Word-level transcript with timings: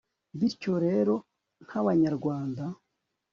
bityo 0.37 0.73
rero 0.85 1.15
nk'abanyarwanda 1.65 2.63